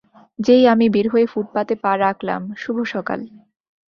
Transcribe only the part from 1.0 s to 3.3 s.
হয়ে ফুটপাতে পা রাখলাম,- শুভ সকাল।